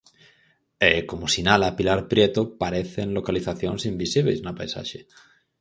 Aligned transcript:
E, 0.89 0.93
como 1.09 1.25
sinala 1.35 1.75
Pilar 1.77 2.01
Prieto, 2.11 2.41
parecen 2.61 3.07
localizacións 3.17 3.81
invisíbeis 3.91 4.39
na 4.41 4.55
paisaxe. 4.59 4.99